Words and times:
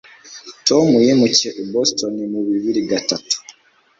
tom 0.67 0.87
yimukiye 1.05 1.49
i 1.61 1.63
boston 1.71 2.13
mu 2.31 2.39
bibiri 2.47 2.81
gatatu 2.91 3.35